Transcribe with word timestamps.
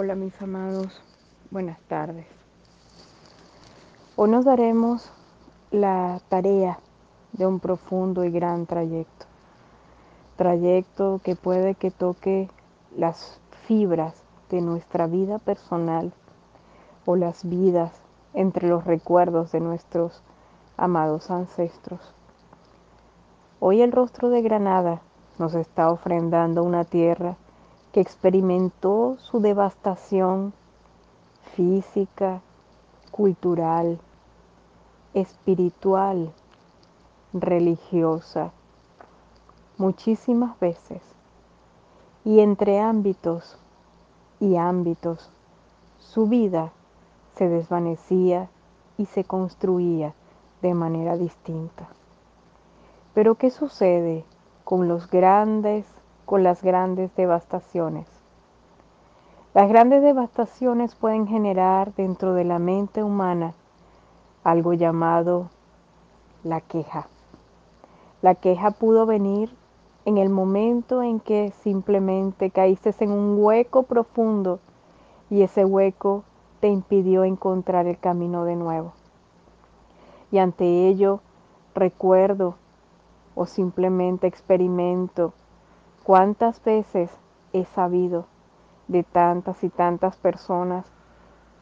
Hola 0.00 0.14
mis 0.14 0.40
amados, 0.40 1.02
buenas 1.50 1.80
tardes. 1.88 2.24
Hoy 4.14 4.30
nos 4.30 4.44
daremos 4.44 5.10
la 5.72 6.20
tarea 6.28 6.78
de 7.32 7.48
un 7.48 7.58
profundo 7.58 8.22
y 8.22 8.30
gran 8.30 8.66
trayecto. 8.66 9.26
Trayecto 10.36 11.20
que 11.24 11.34
puede 11.34 11.74
que 11.74 11.90
toque 11.90 12.48
las 12.96 13.40
fibras 13.66 14.22
de 14.50 14.60
nuestra 14.60 15.08
vida 15.08 15.40
personal 15.40 16.12
o 17.04 17.16
las 17.16 17.48
vidas 17.48 17.90
entre 18.34 18.68
los 18.68 18.84
recuerdos 18.84 19.50
de 19.50 19.58
nuestros 19.58 20.22
amados 20.76 21.28
ancestros. 21.28 22.14
Hoy 23.58 23.82
el 23.82 23.90
rostro 23.90 24.30
de 24.30 24.42
Granada 24.42 25.02
nos 25.40 25.54
está 25.54 25.90
ofrendando 25.90 26.62
una 26.62 26.84
tierra 26.84 27.36
que 27.92 28.00
experimentó 28.00 29.16
su 29.18 29.40
devastación 29.40 30.52
física, 31.54 32.40
cultural, 33.10 33.98
espiritual, 35.14 36.32
religiosa, 37.32 38.52
muchísimas 39.76 40.58
veces. 40.60 41.02
Y 42.24 42.40
entre 42.40 42.80
ámbitos 42.80 43.58
y 44.40 44.56
ámbitos, 44.56 45.30
su 45.98 46.26
vida 46.26 46.72
se 47.36 47.48
desvanecía 47.48 48.50
y 48.96 49.06
se 49.06 49.24
construía 49.24 50.14
de 50.60 50.74
manera 50.74 51.16
distinta. 51.16 51.88
Pero 53.14 53.36
¿qué 53.36 53.50
sucede 53.50 54.24
con 54.64 54.88
los 54.88 55.08
grandes 55.08 55.86
con 56.28 56.42
las 56.42 56.62
grandes 56.62 57.10
devastaciones. 57.16 58.06
Las 59.54 59.66
grandes 59.70 60.02
devastaciones 60.02 60.94
pueden 60.94 61.26
generar 61.26 61.94
dentro 61.94 62.34
de 62.34 62.44
la 62.44 62.58
mente 62.58 63.02
humana 63.02 63.54
algo 64.44 64.74
llamado 64.74 65.48
la 66.44 66.60
queja. 66.60 67.08
La 68.20 68.34
queja 68.34 68.72
pudo 68.72 69.06
venir 69.06 69.56
en 70.04 70.18
el 70.18 70.28
momento 70.28 71.02
en 71.02 71.18
que 71.18 71.50
simplemente 71.62 72.50
caíste 72.50 72.94
en 73.00 73.10
un 73.10 73.42
hueco 73.42 73.84
profundo 73.84 74.60
y 75.30 75.40
ese 75.40 75.64
hueco 75.64 76.24
te 76.60 76.68
impidió 76.68 77.24
encontrar 77.24 77.86
el 77.86 77.98
camino 77.98 78.44
de 78.44 78.54
nuevo. 78.54 78.92
Y 80.30 80.36
ante 80.36 80.88
ello 80.88 81.20
recuerdo 81.74 82.56
o 83.34 83.46
simplemente 83.46 84.26
experimento 84.26 85.32
¿Cuántas 86.08 86.64
veces 86.64 87.10
he 87.52 87.66
sabido 87.66 88.24
de 88.86 89.02
tantas 89.02 89.62
y 89.62 89.68
tantas 89.68 90.16
personas 90.16 90.86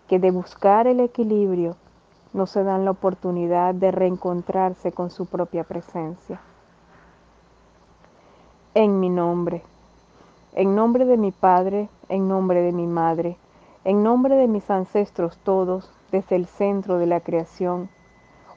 que 0.06 0.20
de 0.20 0.30
buscar 0.30 0.86
el 0.86 1.00
equilibrio 1.00 1.75
no 2.33 2.47
se 2.47 2.62
dan 2.62 2.84
la 2.84 2.92
oportunidad 2.92 3.74
de 3.74 3.91
reencontrarse 3.91 4.92
con 4.92 5.11
su 5.11 5.27
propia 5.27 5.64
presencia? 5.64 6.41
En 8.74 9.00
mi 9.00 9.11
nombre, 9.11 9.64
en 10.52 10.77
nombre 10.77 11.06
de 11.06 11.17
mi 11.17 11.33
Padre, 11.33 11.89
en 12.08 12.28
nombre 12.28 12.62
de 12.62 12.70
mi 12.70 12.86
Madre, 12.86 13.39
en 13.83 14.05
nombre 14.05 14.36
de 14.36 14.47
mis 14.47 14.70
ancestros 14.70 15.39
todos, 15.39 15.91
desde 16.12 16.36
el 16.36 16.47
centro 16.47 16.98
de 16.98 17.06
la 17.06 17.19
creación, 17.19 17.91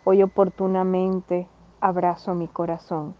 hoy 0.03 0.21
oportunamente 0.21 1.47
abrazo 1.81 2.35
mi 2.35 2.47
corazón. 2.47 3.15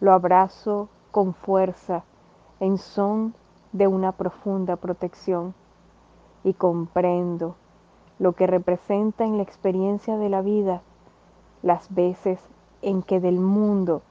Lo 0.00 0.12
abrazo 0.12 0.88
con 1.12 1.34
fuerza 1.34 2.02
en 2.58 2.78
son 2.78 3.34
de 3.70 3.86
una 3.86 4.12
profunda 4.12 4.76
protección 4.76 5.54
y 6.42 6.54
comprendo 6.54 7.54
lo 8.18 8.32
que 8.32 8.46
representa 8.46 9.24
en 9.24 9.36
la 9.36 9.44
experiencia 9.44 10.16
de 10.16 10.28
la 10.28 10.42
vida 10.42 10.82
las 11.62 11.94
veces 11.94 12.40
en 12.82 13.02
que 13.02 13.20
del 13.20 13.38
mundo 13.38 14.02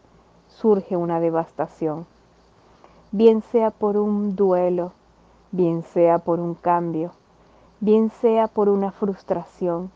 surge 0.48 0.96
una 0.96 1.20
devastación, 1.20 2.06
bien 3.12 3.42
sea 3.42 3.72
por 3.72 3.98
un 3.98 4.36
duelo, 4.36 4.94
bien 5.52 5.84
sea 5.84 6.20
por 6.20 6.40
un 6.40 6.56
cambio, 6.56 7.12
bien 7.80 8.10
sea 8.10 8.48
por 8.48 8.70
una 8.70 8.92
frustración, 8.92 9.92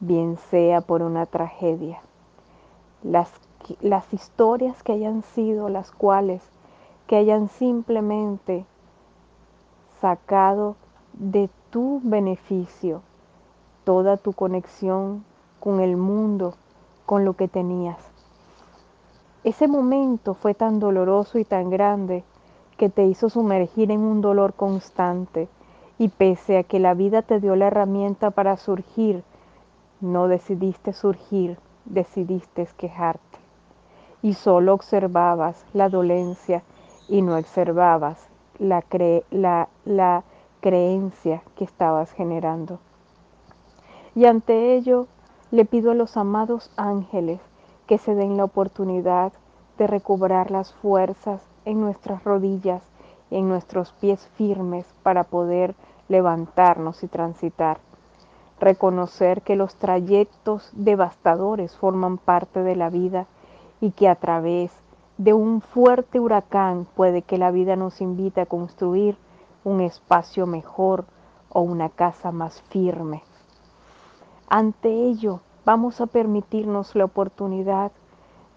bien 0.00 0.36
sea 0.50 0.80
por 0.80 1.02
una 1.02 1.26
tragedia. 1.26 2.00
Las 3.02 3.30
las 3.80 4.12
historias 4.12 4.82
que 4.82 4.92
hayan 4.92 5.22
sido 5.22 5.68
las 5.68 5.90
cuales 5.90 6.42
que 7.06 7.16
hayan 7.16 7.48
simplemente 7.48 8.64
sacado 10.00 10.76
de 11.12 11.50
tu 11.70 12.00
beneficio 12.04 13.02
toda 13.84 14.16
tu 14.16 14.32
conexión 14.32 15.24
con 15.58 15.80
el 15.80 15.96
mundo, 15.96 16.54
con 17.06 17.24
lo 17.24 17.34
que 17.34 17.48
tenías. 17.48 17.98
Ese 19.42 19.66
momento 19.66 20.34
fue 20.34 20.54
tan 20.54 20.78
doloroso 20.78 21.38
y 21.38 21.44
tan 21.44 21.70
grande 21.70 22.22
que 22.76 22.88
te 22.88 23.06
hizo 23.06 23.28
sumergir 23.28 23.90
en 23.90 24.00
un 24.00 24.20
dolor 24.20 24.54
constante 24.54 25.48
y 25.98 26.08
pese 26.08 26.58
a 26.58 26.62
que 26.62 26.78
la 26.78 26.94
vida 26.94 27.22
te 27.22 27.40
dio 27.40 27.56
la 27.56 27.66
herramienta 27.66 28.30
para 28.30 28.56
surgir, 28.56 29.24
no 30.00 30.28
decidiste 30.28 30.92
surgir, 30.92 31.58
decidiste 31.84 32.68
quejarte 32.76 33.39
y 34.22 34.34
solo 34.34 34.74
observabas 34.74 35.64
la 35.72 35.88
dolencia 35.88 36.62
y 37.08 37.22
no 37.22 37.36
observabas 37.36 38.28
la, 38.58 38.84
la, 39.84 40.24
creencia 40.60 41.42
que 41.56 41.64
estabas 41.64 42.12
generando. 42.12 42.78
Y 44.14 44.26
ante 44.26 44.74
ello 44.74 45.06
le 45.50 45.64
pido 45.64 45.92
a 45.92 45.94
los 45.94 46.18
amados 46.18 46.70
ángeles 46.76 47.40
que 47.86 47.96
se 47.96 48.14
den 48.14 48.36
la 48.36 48.44
oportunidad 48.44 49.32
de 49.78 49.86
recobrar 49.86 50.50
las 50.50 50.74
fuerzas 50.74 51.40
en 51.64 51.80
nuestras 51.80 52.22
rodillas 52.24 52.82
y 53.30 53.36
en 53.36 53.48
nuestros 53.48 53.92
pies 53.92 54.28
firmes 54.36 54.84
para 55.02 55.24
poder 55.24 55.74
levantarnos 56.08 57.02
y 57.02 57.08
transitar. 57.08 57.78
Reconocer 58.58 59.40
que 59.40 59.56
los 59.56 59.76
trayectos 59.76 60.68
devastadores 60.74 61.74
forman 61.76 62.18
parte 62.18 62.62
de 62.62 62.76
la 62.76 62.90
vida 62.90 63.26
y 63.80 63.92
que 63.92 64.08
a 64.08 64.14
través 64.14 64.72
de 65.18 65.34
un 65.34 65.60
fuerte 65.60 66.20
huracán 66.20 66.86
puede 66.94 67.22
que 67.22 67.38
la 67.38 67.50
vida 67.50 67.76
nos 67.76 68.00
invite 68.00 68.40
a 68.40 68.46
construir 68.46 69.16
un 69.64 69.80
espacio 69.80 70.46
mejor 70.46 71.04
o 71.50 71.60
una 71.60 71.88
casa 71.88 72.32
más 72.32 72.62
firme. 72.62 73.22
Ante 74.48 74.88
ello, 74.88 75.40
vamos 75.64 76.00
a 76.00 76.06
permitirnos 76.06 76.94
la 76.94 77.04
oportunidad 77.04 77.92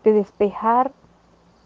de 0.03 0.13
despejar 0.13 0.91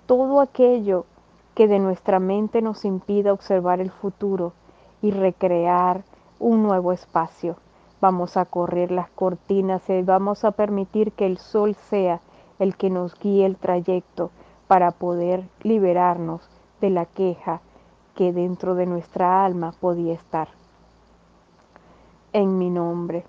todo 0.06 0.42
aquello 0.42 1.06
que 1.54 1.68
de 1.68 1.80
nuestra 1.80 2.20
mente 2.20 2.62
nos 2.62 2.86
impida 2.86 3.34
observar 3.34 3.80
el 3.80 3.92
futuro 3.92 4.54
y 5.02 5.12
recrear 5.12 6.04
un 6.40 6.64
nuevo 6.64 6.92
espacio. 6.92 7.58
Vamos 8.00 8.38
a 8.38 8.46
correr 8.46 8.92
las 8.92 9.10
cortinas 9.10 9.82
y 9.90 10.02
vamos 10.02 10.44
a 10.44 10.52
permitir 10.52 11.12
que 11.14 11.26
el 11.26 11.38
sol 11.38 11.76
sea 11.90 12.22
el 12.60 12.76
que 12.76 12.90
nos 12.90 13.18
guíe 13.20 13.46
el 13.46 13.58
trayecto 13.58 14.32
para 14.68 14.92
poder 14.92 15.48
liberarnos 15.62 16.42
de 16.82 16.90
la 16.90 17.06
queja 17.06 17.62
que 18.16 18.34
dentro 18.34 18.76
de 18.76 18.86
nuestra 18.86 19.46
alma 19.46 19.74
podía 19.80 20.14
estar. 20.14 20.50
En 22.34 22.58
mi 22.58 22.70
nombre, 22.70 23.24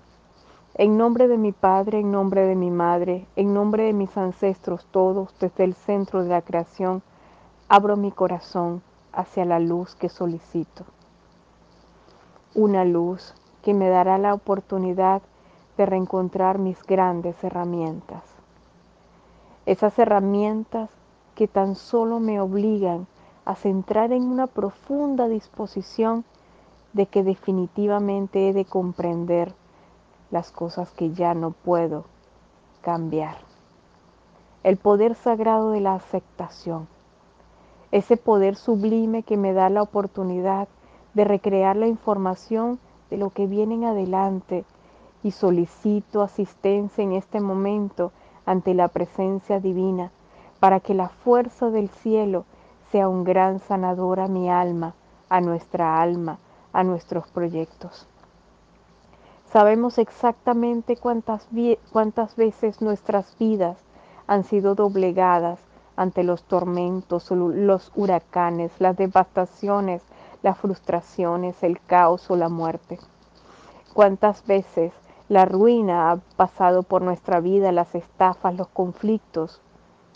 en 0.74 0.96
nombre 0.96 1.28
de 1.28 1.38
mi 1.38 1.52
Padre, 1.52 2.00
en 2.00 2.10
nombre 2.10 2.46
de 2.46 2.54
mi 2.54 2.70
Madre, 2.70 3.26
en 3.36 3.52
nombre 3.52 3.84
de 3.84 3.92
mis 3.92 4.16
ancestros 4.16 4.86
todos, 4.90 5.34
desde 5.38 5.64
el 5.64 5.74
centro 5.74 6.22
de 6.22 6.30
la 6.30 6.42
creación, 6.42 7.02
abro 7.68 7.96
mi 7.96 8.10
corazón 8.10 8.82
hacia 9.12 9.44
la 9.44 9.60
luz 9.60 9.94
que 9.94 10.08
solicito. 10.08 10.84
Una 12.54 12.84
luz 12.84 13.34
que 13.62 13.74
me 13.74 13.88
dará 13.88 14.18
la 14.18 14.34
oportunidad 14.34 15.22
de 15.76 15.86
reencontrar 15.86 16.58
mis 16.58 16.82
grandes 16.84 17.42
herramientas 17.44 18.27
esas 19.68 19.98
herramientas 19.98 20.88
que 21.34 21.46
tan 21.46 21.74
solo 21.76 22.20
me 22.20 22.40
obligan 22.40 23.06
a 23.44 23.54
centrar 23.54 24.12
en 24.12 24.22
una 24.22 24.46
profunda 24.46 25.28
disposición 25.28 26.24
de 26.94 27.04
que 27.04 27.22
definitivamente 27.22 28.48
he 28.48 28.54
de 28.54 28.64
comprender 28.64 29.52
las 30.30 30.52
cosas 30.52 30.90
que 30.92 31.12
ya 31.12 31.34
no 31.34 31.50
puedo 31.50 32.06
cambiar. 32.80 33.36
El 34.62 34.78
poder 34.78 35.14
sagrado 35.14 35.70
de 35.72 35.82
la 35.82 35.96
aceptación, 35.96 36.88
ese 37.92 38.16
poder 38.16 38.56
sublime 38.56 39.22
que 39.22 39.36
me 39.36 39.52
da 39.52 39.68
la 39.68 39.82
oportunidad 39.82 40.66
de 41.12 41.24
recrear 41.24 41.76
la 41.76 41.88
información 41.88 42.78
de 43.10 43.18
lo 43.18 43.28
que 43.28 43.46
viene 43.46 43.74
en 43.74 43.84
adelante 43.84 44.64
y 45.22 45.32
solicito 45.32 46.22
asistencia 46.22 47.04
en 47.04 47.12
este 47.12 47.38
momento 47.40 48.12
ante 48.48 48.72
la 48.72 48.88
presencia 48.88 49.60
divina, 49.60 50.10
para 50.58 50.80
que 50.80 50.94
la 50.94 51.10
fuerza 51.10 51.68
del 51.68 51.90
cielo 51.90 52.46
sea 52.90 53.06
un 53.06 53.22
gran 53.22 53.60
sanador 53.60 54.20
a 54.20 54.26
mi 54.26 54.48
alma, 54.48 54.94
a 55.28 55.42
nuestra 55.42 56.00
alma, 56.00 56.38
a 56.72 56.82
nuestros 56.82 57.26
proyectos. 57.28 58.06
Sabemos 59.52 59.98
exactamente 59.98 60.96
cuántas, 60.96 61.46
cuántas 61.92 62.36
veces 62.36 62.80
nuestras 62.80 63.36
vidas 63.38 63.76
han 64.26 64.44
sido 64.44 64.74
doblegadas 64.74 65.58
ante 65.96 66.24
los 66.24 66.42
tormentos, 66.44 67.30
los 67.30 67.92
huracanes, 67.96 68.72
las 68.78 68.96
devastaciones, 68.96 70.00
las 70.42 70.56
frustraciones, 70.56 71.62
el 71.62 71.82
caos 71.82 72.30
o 72.30 72.36
la 72.36 72.48
muerte. 72.48 72.98
Cuántas 73.92 74.46
veces 74.46 74.94
la 75.28 75.44
ruina 75.44 76.10
ha 76.10 76.16
pasado 76.36 76.82
por 76.82 77.02
nuestra 77.02 77.40
vida, 77.40 77.70
las 77.70 77.94
estafas, 77.94 78.54
los 78.54 78.68
conflictos, 78.68 79.60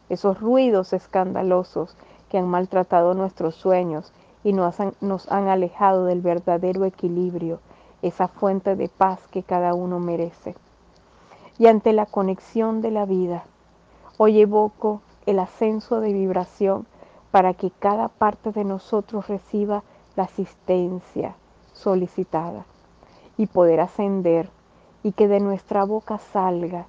esos 0.08 0.40
ruidos 0.40 0.94
escandalosos 0.94 1.96
que 2.30 2.38
han 2.38 2.48
maltratado 2.48 3.12
nuestros 3.12 3.54
sueños 3.54 4.12
y 4.42 4.54
nos 4.54 4.80
han, 4.80 5.48
alejado 5.48 6.06
del 6.06 6.22
verdadero 6.22 6.86
equilibrio, 6.86 7.60
esa 8.00 8.26
fuente 8.26 8.74
de 8.74 8.88
paz 8.88 9.20
que 9.28 9.42
cada 9.42 9.74
uno 9.74 10.00
merece. 10.00 10.56
Y 11.58 11.66
ante 11.66 11.92
la 11.92 12.06
conexión 12.06 12.80
de 12.80 12.90
la 12.90 13.04
vida, 13.04 13.44
hoy 14.16 14.40
evoco 14.40 15.02
el 15.26 15.38
ascenso 15.38 16.00
de 16.00 16.12
vibración 16.12 16.86
para 17.30 17.52
que 17.52 17.70
cada 17.70 18.08
parte 18.08 18.50
de 18.50 18.64
nosotros 18.64 19.28
reciba 19.28 19.84
la 20.16 20.24
asistencia 20.24 21.36
solicitada 21.74 22.64
y 23.36 23.46
poder 23.46 23.80
ascender 23.80 24.48
y 25.02 25.12
que 25.12 25.28
de 25.28 25.40
nuestra 25.40 25.84
boca 25.84 26.18
salga 26.18 26.86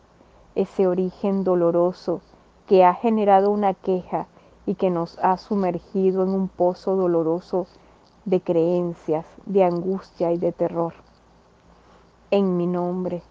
ese 0.55 0.87
origen 0.87 1.43
doloroso 1.43 2.21
que 2.67 2.85
ha 2.85 2.93
generado 2.93 3.51
una 3.51 3.73
queja 3.73 4.27
y 4.65 4.75
que 4.75 4.89
nos 4.89 5.17
ha 5.19 5.37
sumergido 5.37 6.23
en 6.23 6.29
un 6.29 6.47
pozo 6.47 6.95
doloroso 6.95 7.67
de 8.25 8.41
creencias, 8.41 9.25
de 9.45 9.63
angustia 9.63 10.31
y 10.31 10.37
de 10.37 10.51
terror. 10.51 10.93
En 12.31 12.55
mi 12.57 12.67
nombre, 12.67 13.21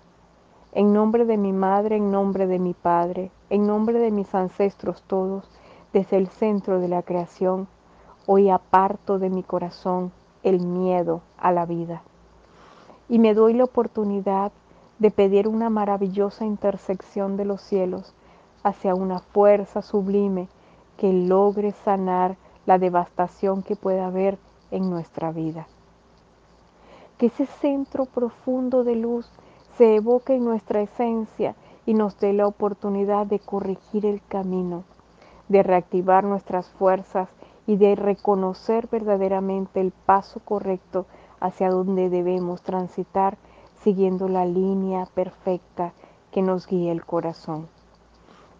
en 0.72 0.92
nombre 0.92 1.24
de 1.24 1.36
mi 1.36 1.52
madre, 1.52 1.96
en 1.96 2.10
nombre 2.10 2.46
de 2.46 2.58
mi 2.58 2.74
padre, 2.74 3.30
en 3.50 3.66
nombre 3.66 3.98
de 3.98 4.10
mis 4.10 4.34
ancestros 4.34 5.02
todos, 5.02 5.48
desde 5.92 6.16
el 6.16 6.28
centro 6.28 6.80
de 6.80 6.88
la 6.88 7.02
creación, 7.02 7.68
hoy 8.26 8.50
aparto 8.50 9.18
de 9.18 9.30
mi 9.30 9.42
corazón 9.42 10.12
el 10.42 10.60
miedo 10.60 11.20
a 11.38 11.52
la 11.52 11.66
vida. 11.66 12.02
Y 13.08 13.18
me 13.18 13.34
doy 13.34 13.54
la 13.54 13.64
oportunidad 13.64 14.52
de 15.02 15.10
pedir 15.10 15.48
una 15.48 15.68
maravillosa 15.68 16.44
intersección 16.44 17.36
de 17.36 17.44
los 17.44 17.60
cielos 17.60 18.14
hacia 18.62 18.94
una 18.94 19.18
fuerza 19.18 19.82
sublime 19.82 20.46
que 20.96 21.12
logre 21.12 21.72
sanar 21.72 22.36
la 22.66 22.78
devastación 22.78 23.64
que 23.64 23.74
pueda 23.74 24.06
haber 24.06 24.38
en 24.70 24.88
nuestra 24.90 25.32
vida. 25.32 25.66
Que 27.18 27.26
ese 27.26 27.46
centro 27.46 28.04
profundo 28.04 28.84
de 28.84 28.94
luz 28.94 29.28
se 29.76 29.96
evoque 29.96 30.36
en 30.36 30.44
nuestra 30.44 30.82
esencia 30.82 31.56
y 31.84 31.94
nos 31.94 32.20
dé 32.20 32.32
la 32.32 32.46
oportunidad 32.46 33.26
de 33.26 33.40
corregir 33.40 34.06
el 34.06 34.22
camino, 34.28 34.84
de 35.48 35.64
reactivar 35.64 36.22
nuestras 36.22 36.68
fuerzas 36.68 37.28
y 37.66 37.74
de 37.74 37.96
reconocer 37.96 38.86
verdaderamente 38.86 39.80
el 39.80 39.90
paso 39.90 40.38
correcto 40.44 41.06
hacia 41.40 41.70
donde 41.70 42.08
debemos 42.08 42.62
transitar 42.62 43.36
siguiendo 43.82 44.28
la 44.28 44.46
línea 44.46 45.06
perfecta 45.06 45.92
que 46.30 46.42
nos 46.42 46.66
guíe 46.66 46.90
el 46.90 47.04
corazón 47.04 47.68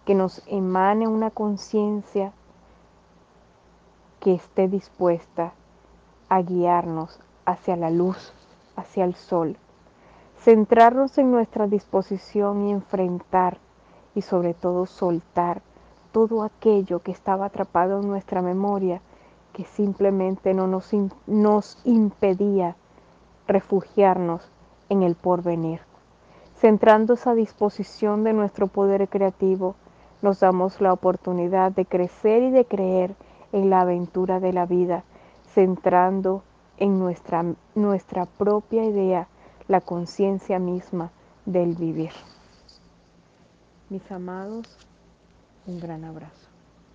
que 0.05 0.15
nos 0.15 0.43
emane 0.47 1.07
una 1.07 1.31
conciencia 1.31 2.33
que 4.21 4.35
esté 4.35 4.69
dispuesta 4.69 5.53
a 6.29 6.43
guiarnos 6.43 7.21
hacia 7.45 7.77
la 7.77 7.91
luz, 7.91 8.33
hacia 8.77 9.05
el 9.05 9.15
sol, 9.15 9.57
centrarnos 10.39 11.19
en 11.19 11.31
nuestra 11.31 11.67
disposición 11.67 12.67
y 12.67 12.73
enfrentar 12.73 13.59
y 14.15 14.23
sobre 14.23 14.55
todo 14.55 14.87
soltar 14.87 15.63
todo 16.11 16.43
aquello 16.43 17.01
que 17.01 17.13
estaba 17.13 17.47
atrapado 17.47 18.01
en 18.01 18.09
nuestra 18.09 18.43
memoria 18.43 19.01
que 19.53 19.65
simplemente 19.65 20.53
no 20.53 20.67
nos, 20.67 20.91
nos 21.27 21.79
impedía 21.85 22.77
refugiarnos 23.47 24.51
en 24.93 25.03
el 25.03 25.15
porvenir, 25.15 25.81
centrando 26.61 27.15
esa 27.15 27.35
disposición 27.35 28.25
de 28.25 28.35
nuestro 28.35 28.67
poder 28.67 29.09
creativo 29.09 29.75
nos 30.21 30.41
damos 30.41 30.83
la 30.83 30.93
oportunidad 30.93 31.73
de 31.73 31.87
crecer 31.87 32.43
y 32.43 32.51
de 32.51 32.67
creer 32.67 33.15
en 33.53 33.71
la 33.71 33.81
aventura 33.81 34.39
de 34.39 34.53
la 34.53 34.67
vida, 34.67 35.03
centrando 35.55 36.43
en 36.77 36.99
nuestra, 36.99 37.43
nuestra 37.75 38.27
propia 38.27 38.85
idea, 38.85 39.29
la 39.67 39.81
conciencia 39.81 40.59
misma 40.59 41.11
del 41.47 41.75
vivir. 41.75 42.13
Mis 43.89 44.13
amados, 44.13 44.67
un 45.67 45.81
gran 45.81 46.05
abrazo. 46.05 46.52